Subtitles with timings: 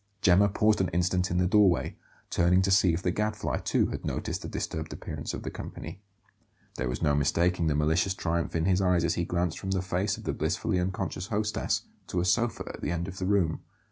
[0.23, 1.95] Gemma paused an instant in the doorway,
[2.31, 6.01] turning to see if the Gadfly, too, had noticed the disturbed appearance of the company.
[6.77, 9.81] There was no mistaking the malicious triumph in his eyes as he glanced from the
[9.83, 13.59] face of the blissfully unconscious hostess to a sofa at the end of the room.